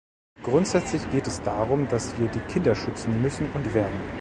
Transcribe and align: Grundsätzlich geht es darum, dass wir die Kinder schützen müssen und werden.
Grundsätzlich 0.41 1.07
geht 1.11 1.27
es 1.27 1.43
darum, 1.43 1.87
dass 1.87 2.17
wir 2.17 2.27
die 2.27 2.39
Kinder 2.39 2.73
schützen 2.73 3.21
müssen 3.21 3.47
und 3.51 3.71
werden. 3.75 3.99